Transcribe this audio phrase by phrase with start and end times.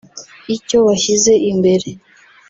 [0.55, 1.89] icyo bashyize imbere